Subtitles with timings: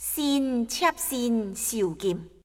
[0.00, 2.37] 先切先受剑。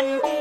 [0.00, 0.37] one